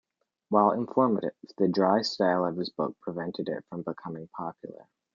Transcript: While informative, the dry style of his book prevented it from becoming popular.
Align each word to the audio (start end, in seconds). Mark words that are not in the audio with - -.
While 0.49 0.71
informative, 0.71 1.35
the 1.59 1.67
dry 1.67 2.01
style 2.01 2.43
of 2.47 2.55
his 2.57 2.71
book 2.71 2.97
prevented 3.01 3.49
it 3.49 3.63
from 3.69 3.83
becoming 3.83 4.29
popular. 4.35 4.87